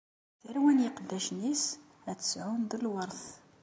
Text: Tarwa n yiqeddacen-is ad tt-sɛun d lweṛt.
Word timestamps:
Tarwa 0.41 0.71
n 0.73 0.79
yiqeddacen-is 0.83 1.63
ad 2.11 2.17
tt-sɛun 2.19 2.61
d 2.65 2.71
lweṛt. 2.83 3.23